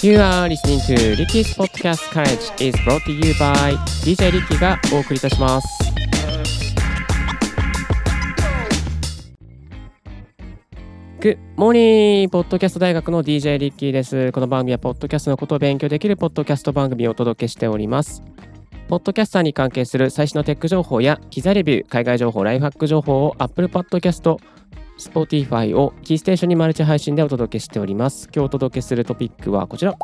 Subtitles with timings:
[0.00, 3.74] You are listening to Ricky's Podcast College is brought to you by
[4.04, 5.66] DJ Ricky がお送りいたします。
[11.18, 12.28] Good morning!
[12.28, 14.30] ポッドキャスト大学の DJ リッキーです。
[14.30, 18.22] この番組はポッドキャストのことを勉強できるポッドキャスト番組をお届けしております。
[18.86, 24.38] ポッドキャスターに関係する最新のテック情報や機材レビュー、海外情報、ライフハック情報を Apple Podcast、
[24.98, 28.28] Spotify をキーステーションにマルチ配信でお届けしております。
[28.34, 29.94] 今日お届けするトピックはこちら。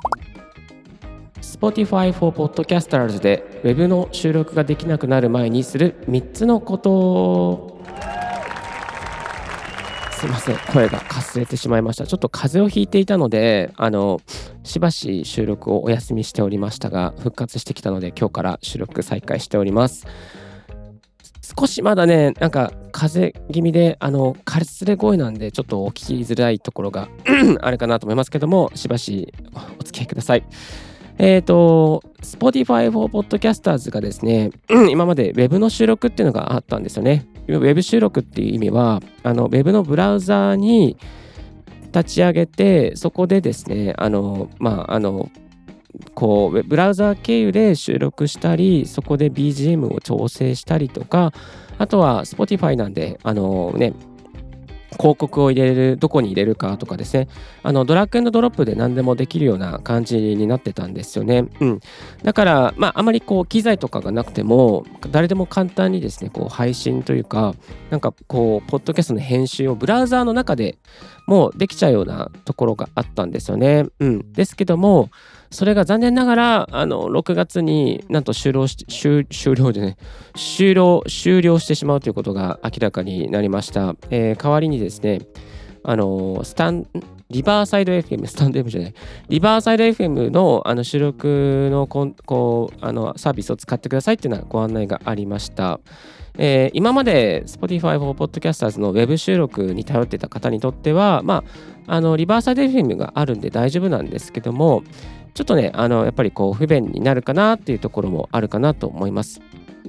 [1.41, 7.80] Spotify for Podcasters で Web の収録ができなくなる前にする3つのこと
[10.19, 14.20] すいません声がかすれてしまいましたちょっと風邪をひいていたのであの
[14.62, 20.06] しばし収録をお休みしておりましたが復活してきたので今日から収録再開しております
[21.58, 27.08] 少しまだねなんか風邪気味であのかすれ声なんでちょっとお聞きづらいところが
[27.60, 29.32] あるかなと思いますけどもしばし
[29.78, 30.44] お付き合いください
[31.18, 34.50] えっ、ー、と、Spotify for Podcasters がですね、
[34.91, 37.27] 今まで Web の収録っていうのがあったんですよね。
[37.46, 40.96] Web 収録っていう意味は、あの Web のブラウザーに
[41.92, 45.30] 立ち上げて、そこでですね、あの、まあ、あの、
[46.14, 51.33] こう、ブラウザー経由で収録したり、そこで BGM を調整したりとか、
[51.78, 53.95] あとは Spotify なんで、あのね、
[54.98, 57.28] 広告を入れるどこに入れるかとかですね。
[57.62, 61.81] あのドラッグドロップで何でもできるような感じになってたんですよね、うん、
[62.23, 67.55] だからまああまりこう機材とかがなくても誰でも簡単にですねこう配信というか
[67.91, 70.79] なんかこうポッドキャストの編集をブラウザーの中で
[71.27, 75.11] もうできちゃうようなところがあったんですよね、うん、ですけども
[75.55, 79.96] それが残念ながら、あの、6月になんと終了し、終終了でね、
[80.34, 83.94] 終了、終了してしまうということが明らかになりました。
[84.11, 85.20] えー、代わりにですね、
[85.84, 86.86] あの、スタン、
[87.30, 88.94] リバーサイド FM、スタンド FM じゃない、
[89.28, 95.80] リバーサイド FM のあの収録のここうあのサービスを使ってくださいっていうようなご案内がありました。
[96.36, 101.45] えー、今まで Spotify for Podcasters の Web 収録に頼ってた方にとっては、ま
[101.86, 104.83] あ、あのリバーサイド FM があるんで大丈夫なんですけども、
[105.34, 109.40] ちょっとね、あのやっぱりこう不便になるかなっていうところもあるかなと思います。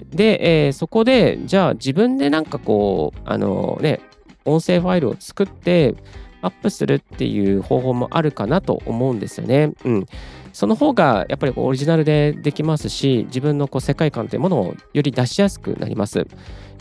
[0.09, 4.01] で、えー、そこで、じゃあ自分でなんかこう、あのね、
[4.44, 5.95] 音声ファイルを作って
[6.41, 9.73] アップするっていう方法もあるかなと思うんですよね。
[9.84, 10.05] うん。
[10.53, 16.28] その方がやっぱりオリジナルでできますし、自分のこう世界観というものをより出しやすくなります。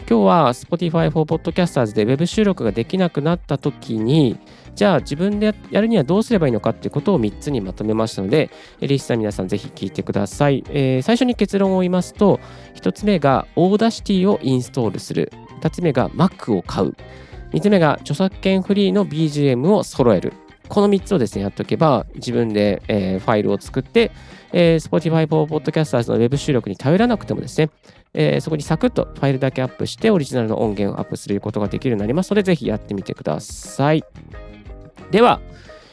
[0.09, 4.39] 今日は Spotify for Podcasters で Web 収録ができなくなった時に、
[4.75, 10.65] じゃあ自分でやるにはどうすればいいのかっていうことを3つにまとめましたので、リスナー皆さんぜひ聞いてください。
[10.69, 12.41] えー、最初に結論を言いますと、
[12.75, 15.33] 1つ目が Audacity をインストールする。
[15.61, 16.95] 2つ目が Mac を買う。
[17.53, 20.33] 3つ目が著作権フリーの BGM を揃える。
[20.69, 24.11] この3つをですね、やっておけば、自分で、えー、ファイルを作って、
[24.53, 27.71] えー、Spotify for Podcasters の Web 収録に頼らなくてもですね、
[28.15, 34.05] えー、そこにサクッとファイルだけアップして、オリジナルの音源をアップすることができるようになりますので、ぜひやってみてください。
[35.15, 35.41] では、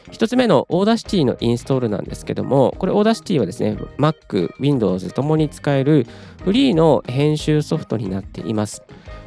[0.07, 6.07] 1つ目の Audacity のインストールなんですけども、これ Audacity はですね、Mac、Windows ともに使える
[6.43, 8.81] フリーの編集ソフトになっています。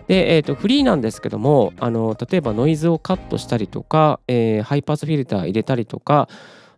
[0.09, 6.28] で、えーと、フリーなんですけどもあの例えばノイズをカットしたりとか、えー、ハイパスフィルター入れたりとか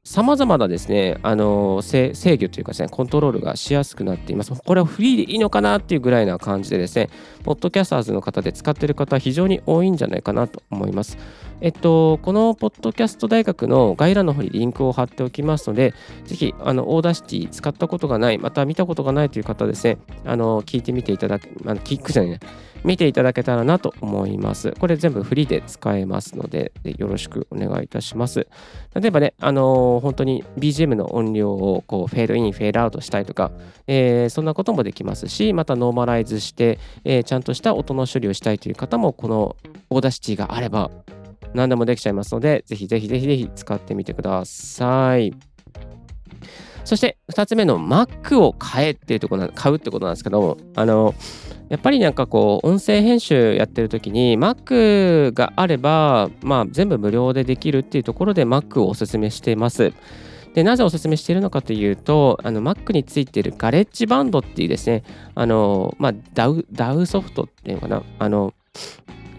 [0.07, 4.53] さまざまなですね、あの制御というかですね、コントロールがしやすくなっています。
[4.55, 7.11] これはフリーでいいのかなっていうぐらいな感じでですね、
[7.43, 11.19] ポッドキャスターズの方で使っている方、非常に多いんじゃないかなと思います。
[11.61, 15.95] えっと、このポッドキャスト大学の概要欄の方にリンクを貼っておきますので、
[16.25, 22.41] ぜひ、あの、 Audacity 使ったことがない、また見たことがないという方ですね、あの、聞いてみていただけ、あの聞くじゃないね、
[22.85, 24.73] 見ていただけたらなと思います。
[24.79, 28.47] これ全部フリーで使えますので、よろしくお願いいたします。
[28.95, 33.51] 例えばね、あの、本当に BGM の音量をこうフェードイン、フェードアウトしたいとか、
[33.87, 39.57] えー、そんなこともできますし、またノーマライズして、えー、ちゃんとした音の処理をしたいという方も、この
[39.91, 40.91] Audacity があれば
[41.57, 45.35] 何でもできちゃいますので、ぜひぜひぜひぜひ使ってみてください。
[46.85, 51.15] そして2つ目の Mac を買えっていうところ買うってことなんですけど、あの、
[51.69, 59.93] やっぱりなんかこう音声編集やってる時に Mac があれば、まあ、全部無料でできるっていうところで Mac をおすすめしています。
[60.55, 65.03] でなぜおすすめしているのかというと、あの Mac についている GarageBand っていうですね、
[65.35, 68.55] あの、まあ、DAW, DAW ソフトっていうのかな、あの、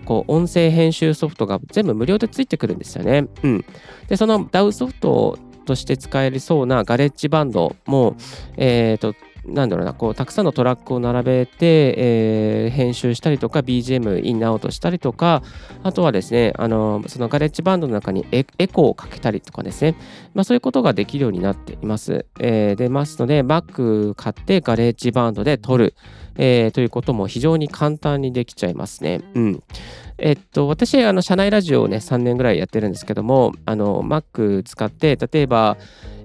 [0.07, 3.27] こう音声編集ソフトが全部無料でついてくるんですよね。
[3.43, 3.65] うん。
[4.07, 8.15] で、その DAW ソフトとして使えるそうなガレッジバンドも、
[8.55, 9.13] えっ、ー、と、
[9.47, 15.41] なんだろうな、こう、たくさんのトラックを並べて、えー、編集したりとか、BGM インアウトしたりとか、
[15.83, 19.95] あとはですね、あの、そのガレッジバンドの中にエコーをかけたりとかですね、
[20.33, 22.25] まあ、そういうことができるようになっています。
[22.39, 25.95] えー、でますので、Mac 買ってガレッジバンドで撮る、
[26.35, 29.21] えー、ということも非常に簡単にできちゃいますね。
[29.33, 29.63] うん。
[30.17, 35.77] えっと、私、あの、社内ラジオをね、3年ぐらいやってるんですけども、あの、Mac 使って、例えば、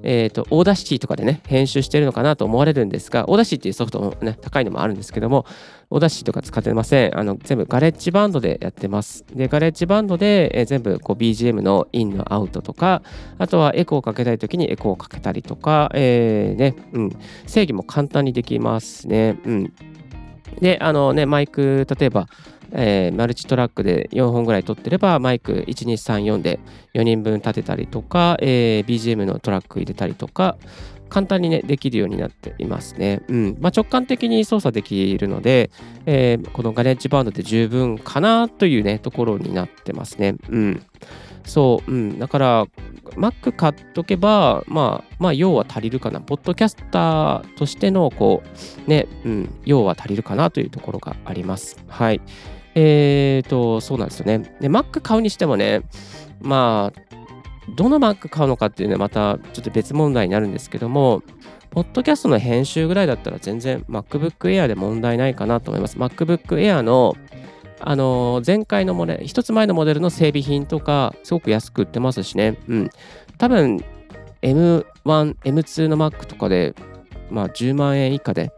[0.03, 5.47] えっ、ー、と、 Audacity とかでね、編集してるのかなと思われるんですが、 Audacity っていうソフトもね、高いのもあるんですけども、
[5.91, 7.19] Audacity とか使ってません。
[7.19, 9.25] あの、全部 GarageBand でやってます。
[9.35, 13.03] で、 GarageBand で、えー、全部こう BGM のインのアウトとか、
[13.39, 17.11] あとはエコーをかけたいときにエコーをかけたりとか、えー、ね、うん、
[17.47, 19.39] 制御も簡単にできますね。
[19.45, 19.73] うん。
[20.61, 22.27] で、あのね、マイク、例えば、
[22.73, 26.61] えー、マルチトラックで4本ぐらい取ってれば、マイク1234で
[26.95, 30.57] 4人分立てたりとか、えー、BGM のトラック入れたりとか、
[31.13, 33.21] 簡単にね、できるようになっていますね。
[33.29, 33.57] うん。
[33.61, 35.71] まあ、直感的に操作できるので、
[36.07, 40.37] えー、このガレッジバンドで十分かなというね、ところになってますね。
[40.49, 40.83] うん。
[41.45, 42.19] そう、うん。
[42.19, 42.67] だから、
[43.17, 46.23] Mac 買っとけば、まあ、まあ、用は足りるかな。
[46.23, 48.43] ポッドキャスターとしての、こ
[48.87, 51.77] う、ね、うん、用は足りるかなというところがあります。
[51.89, 52.23] はい。
[52.75, 54.39] えーと、そうなんですよね。
[54.61, 55.83] で、Mac 買うにしてもね、
[56.41, 57.01] まあ、
[57.77, 61.23] どの Mac 買うのかっていうのはまたちょっと別問題になるんですけども、
[61.71, 65.97] ポッドキャストの編集ぐらいだったら全然 MacBook Air で問題ないかなと思います。
[65.97, 67.17] MacBook Air の
[67.85, 72.59] あの前回のモデル、一つ前のモデルの整備品とか、すごく安く売ってますしね。
[72.69, 72.91] うん。
[73.39, 73.83] 多分、
[74.43, 76.75] M1、M2 の Mac とかで、
[77.29, 78.53] まあ10万円以下で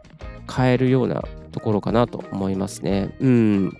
[0.45, 3.15] 買えるようなところかなと思いますね。
[3.19, 3.77] うん。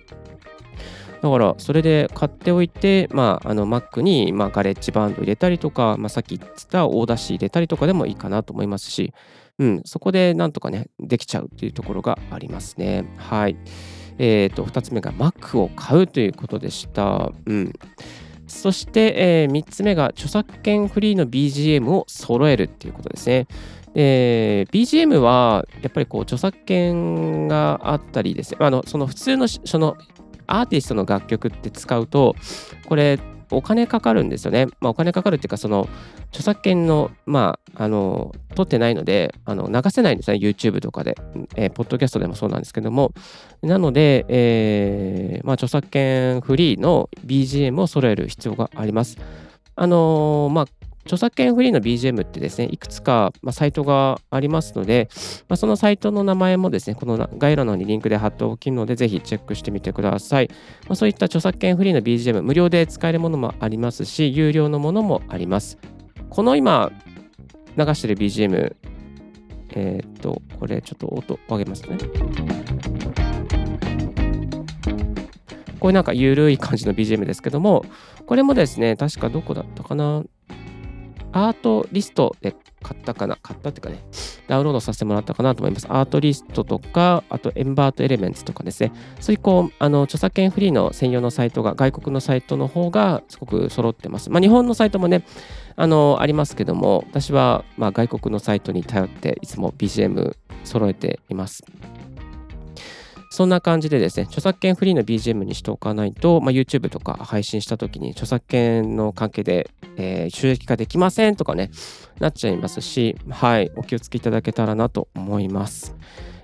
[1.22, 9.12] だから、それで買っておいて、まあ、あの Mac に、まあ、 GarageBand 入れたりとか、まあ、さっき言ってた Audacity 入れたりとかでもいいかなと思いますし、
[9.58, 13.04] うん、そこでなんとかね、できちゃうっていうところがありますね。
[13.16, 13.56] はい。
[14.18, 17.32] えっ、ー、と、2つ目が Mac を買うということでした。
[17.46, 17.72] うん。
[18.46, 23.46] そして、えー、3つ目が著作権フリーの BGM を揃えるっていうことですね。
[23.98, 29.96] えー、BGM はやっぱりこう著作権があったりですね、あのその普通のその
[30.46, 32.34] アーティストの楽曲って使うと、
[32.86, 33.18] これ、
[33.50, 34.66] お金かかるんですよね。
[34.80, 35.88] まあ、お金かかるっていうか、その、
[36.30, 41.16] 著作権の、まあ、あの、取ってないので、あの流せないんですね、YouTube とかで。
[41.54, 43.12] えー、ポッドキャストでもそうなんですけども。
[43.62, 49.16] なので、えー、まあ、著作権フリーの BGM を揃える必要があります。
[49.76, 50.66] あのー、まあ、
[51.06, 55.08] 著作権フリーの BGM ってですね、いくつか、ま、サイトがありますので、
[55.48, 60.50] まあ、そのサイトの名前もですね、この概要欄にリンクで貼っておきるので、ぜひチェックしてみてください。
[60.88, 65.78] まあ、そういった著作権フリーの BGM、無料で使えるものもありますし、有料のものもあります。
[66.28, 66.90] この今、
[67.76, 68.74] 流してる BGM、
[69.74, 71.98] えー、っと、これちょっと音上げますね。
[75.78, 77.84] これなんか緩い感じの BGM ですけども、
[78.26, 80.24] これもですね、確かどこだったかな？
[81.32, 83.36] アートリストで買ったかな？
[83.42, 84.04] 買ったっていうかね、
[84.46, 85.86] ダウンロードさせてもらったかなと思います。
[85.90, 94.30] アートリストとか、あとエンバートエレメンツとかですね、そういうこう、あの、著作権フリーの専用のサイトが、外国のサイトの方がすごく揃ってます。
[94.30, 95.24] まあ、日本のサイトもね、
[95.74, 101.64] あの、ありますけども、私は、まあ、外国のサイトに頼って、いつも BGM 揃えています。
[103.30, 111.70] そんな感じでですね、著作権フリーの BGM にしておかないと、まあ、YouTube とか配信した時に著作権の関係で、えー、収益化できませんとかね、
[112.20, 115.94] なっちゃいますし、はい、お気をつけいただけたらなと思います。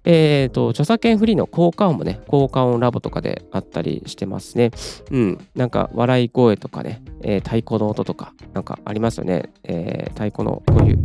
[0.05, 4.73] えっ、ー、と、著作権フリーの効果音もね、効果音ラボとかであったりしてますね。
[5.11, 5.49] うん。
[5.55, 9.53] なんか、笑い声とかね、えー、太鼓の音とか、なんかありますよね。
[9.63, 11.05] えー、太鼓のこういう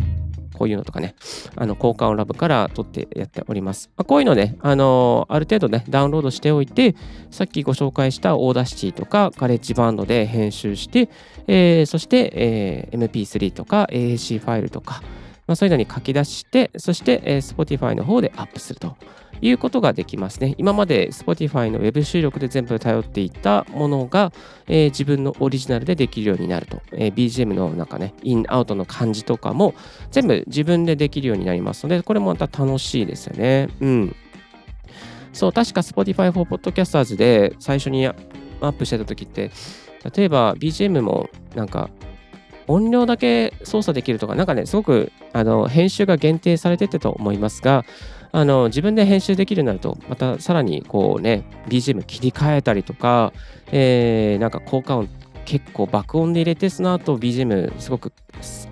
[0.57, 1.15] こういうのとかね、
[1.55, 3.89] あの、効果音ラボから取ってやっております。
[3.95, 6.95] まあ、こういうのね、あのー、ある程度ね、ダウンロードしておいて、
[7.29, 11.09] さっきご紹介した Audacity とか GarageBand で編集して、
[11.47, 15.01] えー、そして、えー、MP3 とか AAC ファイルとか、
[15.45, 18.97] まあ、そういうのに書き出して、そして、えー、Spotify の方でアップすると
[19.41, 20.55] いうことができますね。
[20.57, 24.31] 今まで Spotify の Web 収録で全部頼っていたものが、
[24.67, 26.81] えー、自分のオリジナルでできるようになると。
[26.91, 29.75] えー、BGM のなんかね、イン、アウトの感じとかも
[30.11, 33.69] 全部自分でできるようになりますので、これもまた楽しいですよね。
[33.79, 34.15] うん。
[35.33, 38.15] そう、確か Spotify for Podcasters で最初にア
[38.61, 39.51] ップしてた時って、
[40.15, 41.89] 例えば BGM もなんか
[42.67, 47.85] 音量だけ操作できるとか、なんかね、すごくあの編集が限定されててと思いますが、
[48.31, 53.33] あの自分で編集できるようになると、またさらにこうね、BGM 切り替えたりとか、
[53.71, 55.09] えー、なんか効果音
[55.47, 58.11] 結構爆音で入れてその後 BGM すごく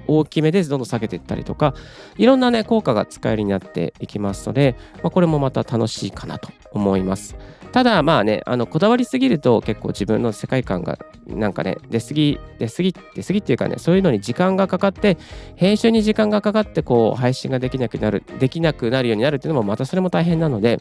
[0.07, 1.73] 大きめでどんどん下げていったりとか
[2.17, 7.37] いろんなね効果が使えるようになっていきますので、まあ、これもまた楽しいかなと思います。
[7.71, 15.17] ただまあねあのこだわりすぎると結構自分の世界観がなんかね出過ぎ出過ぎ出過ぎっていうかねそういうのに時間がかかって
[15.55, 20.79] 編集に時間がかかってこう配信ができなくなるできなくなるようになるっていうのもまたそれも大変なので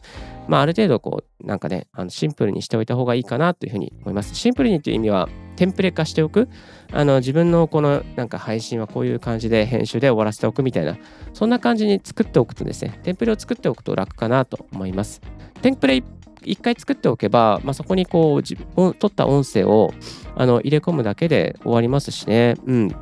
[0.49, 4.35] まあある程度こうなんかねあのシンプルにしておいた方がいいかなというふうに思います。
[4.35, 6.49] シンプルにっていう意味はテンプレ化しておく。
[6.93, 10.97] あの自分のこのなんか配信はこういう感じで編集で終わらせておくみたいな
[11.33, 15.21] そんな感じに作っておくとですねテンプレを作っておくと楽かなと思います。
[15.63, 16.05] テンプレ
[16.45, 19.93] 一回作っておけば、まあ、そこにこう自分取った音声を
[20.37, 22.57] あの入れ込むだけで終わりますしね。
[22.67, 22.97] うん。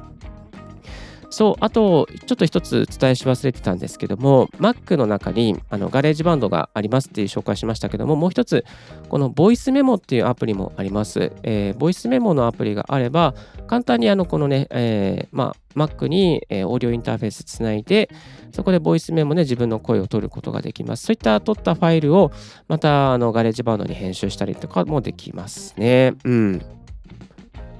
[1.32, 8.66] そう、あと、ちょっと一つ伝えし忘れてたんですけども、Mac の中にあの GarageBand がありますっていう紹介しましたけども、もう一つ、
[9.08, 11.32] このボイスメモっていうアプリもあります。
[11.42, 13.34] えー、ボイスメモのアプリがあれば、
[13.66, 18.10] 簡単にあの、このね、えー、まあ、Mac に、えー、オーディオインターフェースつないで、
[18.50, 21.06] そこでボイスメモで自分の声を録ることができます。
[21.06, 22.30] そういった録ったファイルを、
[22.68, 26.14] またあの GarageBand に編集したりとかもできますね。
[26.24, 26.81] うん。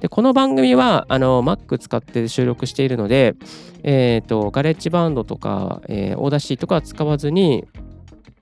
[0.03, 3.35] でこの番組はあの Mac 使って収録しているので、
[3.83, 7.65] えーと、 GarageBand とか、えー、 Audacity とかは使わずに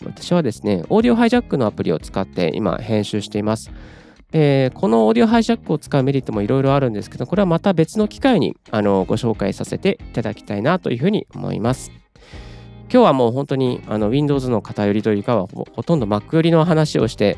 [0.04, 3.70] 私はですね、 Audio Hijack のアプリを使って今編集しています。
[4.34, 11.92] えー、この Audio Hijack を使うメリットもいろいろあるんですけど、これはまた別の機会にあのご紹介させていただきたいなというふうに思います。
[12.92, 17.38] 今日はもう本当にあの Windows の偏りというかはほとんど Mac 寄りの話をして、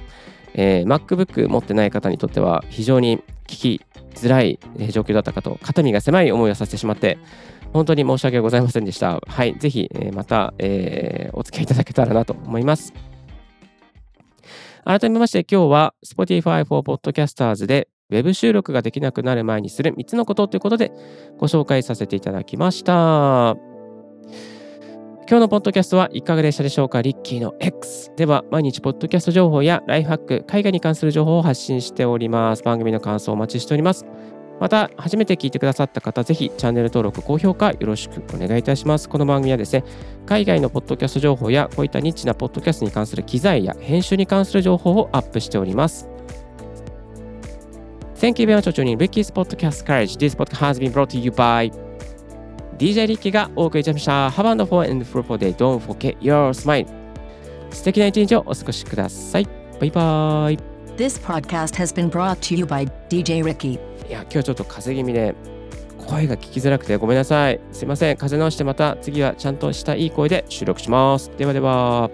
[0.54, 3.82] えー、MacBook 持ってない方にとっては非常に聞き
[4.14, 4.60] 辛い
[4.92, 7.18] 状況だったかと、肩身が狭い思いをさせてしまって、
[7.74, 9.20] 本当に申し訳ございませんでした。
[9.26, 12.94] はい、ぜひ、えまた、えー、お付き合いいただけたらなと思います。
[14.86, 20.92] 改めまして今日は Spotify for Podcasters で Web 収録ができなくなる前にする3つのことということで
[21.38, 23.73] ご紹介させていただきました。
[25.26, 27.02] 今日のポッドキャストはいかがでしたでしょうか？
[27.02, 32.62] リッキーの X では毎日ポッドキャスト情報やライフハック、海外に関する情報を発信しております。
[32.64, 34.06] 番組の感想をお待ちしております。
[34.60, 39.08] また、初めて聞いてくださった方、ぜひチャンネル登録、高評価よろしくお願いいたします。
[39.08, 39.86] この番組はですね、
[40.26, 46.10] 海外のポッドキャスト情報やこういったニッチなポッドキャストに関する機材や編集に関する情報をアップしております。
[48.16, 50.18] Thank you very much for tuning Ricky's Podcast Courage.
[50.18, 51.72] This podcast has been brought to you by
[52.84, 54.30] DJ リッキーがお送りいたしました。
[54.30, 55.56] Have a wonderful and fruitful day.
[55.56, 56.86] Don't forget your smile.
[57.72, 59.48] 素敵な一日をお過ごしください。
[59.80, 60.58] バイバイ。
[60.98, 63.80] This podcast has been brought to you by DJ Ricky.
[64.10, 65.34] いや、今日ちょっと風邪気味で
[66.06, 67.62] 声が聞きづらくてごめんなさい。
[67.72, 68.18] すいません。
[68.18, 71.32] 風邪直してまた次はちゃんとしたいい声で収録します。
[71.38, 72.12] ではでは。